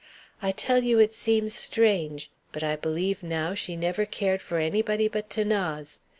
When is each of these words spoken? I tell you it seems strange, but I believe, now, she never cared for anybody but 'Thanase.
I 0.41 0.49
tell 0.51 0.81
you 0.83 0.97
it 0.97 1.13
seems 1.13 1.53
strange, 1.53 2.31
but 2.51 2.63
I 2.63 2.75
believe, 2.75 3.21
now, 3.21 3.53
she 3.53 3.75
never 3.77 4.03
cared 4.05 4.41
for 4.41 4.57
anybody 4.57 5.07
but 5.07 5.29
'Thanase. 5.29 5.99